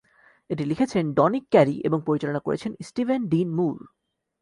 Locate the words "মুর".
3.55-3.77